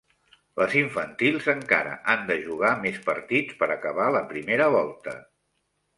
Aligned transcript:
Les 0.59 0.71
infantils 0.79 1.49
encara 1.53 1.93
han 2.13 2.25
de 2.31 2.37
jugar 2.47 2.73
més 2.87 2.99
partits 3.11 3.61
per 3.61 3.69
acabar 3.79 4.11
la 4.19 4.27
primera 4.33 4.71
volta. 4.79 5.15